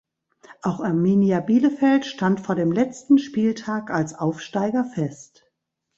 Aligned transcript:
Auch 0.63 0.79
Arminia 0.83 1.41
Bielefeld 1.41 2.07
stand 2.07 2.39
vor 2.39 2.55
dem 2.55 2.71
letzten 2.71 3.19
Spieltag 3.19 3.91
als 3.91 4.15
Aufsteiger 4.15 4.83
fest. 4.83 5.45